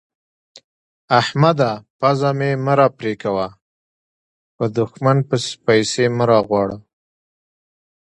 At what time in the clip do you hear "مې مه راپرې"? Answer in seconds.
2.37-3.13